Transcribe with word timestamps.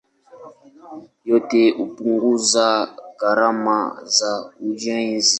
Yote 1.29 1.71
hupunguza 1.71 2.87
gharama 3.19 4.01
za 4.03 4.53
ujenzi. 4.69 5.29